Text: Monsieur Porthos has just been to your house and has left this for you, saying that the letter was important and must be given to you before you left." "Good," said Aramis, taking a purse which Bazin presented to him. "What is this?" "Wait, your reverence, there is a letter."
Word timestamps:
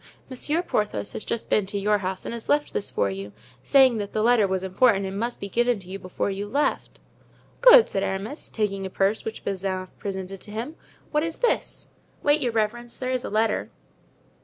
Monsieur 0.31 0.63
Porthos 0.63 1.13
has 1.13 1.23
just 1.23 1.47
been 1.47 1.67
to 1.67 1.77
your 1.77 1.99
house 1.99 2.25
and 2.25 2.33
has 2.33 2.49
left 2.49 2.73
this 2.73 2.89
for 2.89 3.11
you, 3.11 3.33
saying 3.61 3.99
that 3.99 4.13
the 4.13 4.23
letter 4.23 4.47
was 4.47 4.63
important 4.63 5.05
and 5.05 5.19
must 5.19 5.39
be 5.39 5.47
given 5.47 5.77
to 5.79 5.87
you 5.87 5.99
before 5.99 6.31
you 6.31 6.47
left." 6.47 6.99
"Good," 7.61 7.87
said 7.87 8.01
Aramis, 8.01 8.49
taking 8.49 8.83
a 8.83 8.89
purse 8.89 9.23
which 9.23 9.43
Bazin 9.45 9.89
presented 9.99 10.41
to 10.41 10.49
him. 10.49 10.75
"What 11.11 11.21
is 11.21 11.37
this?" 11.37 11.89
"Wait, 12.23 12.41
your 12.41 12.51
reverence, 12.53 12.97
there 12.97 13.11
is 13.11 13.23
a 13.23 13.29
letter." 13.29 13.69